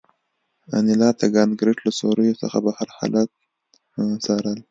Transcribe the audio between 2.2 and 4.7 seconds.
څخه بهر حالات څارل